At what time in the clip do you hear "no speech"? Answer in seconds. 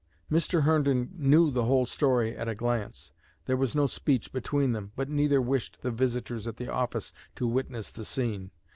3.75-4.31